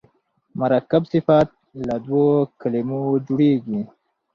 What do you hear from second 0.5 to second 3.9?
مرکب صفت له دوو کلمو جوړیږي.